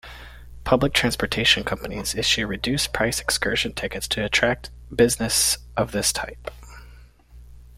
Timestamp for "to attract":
4.07-4.71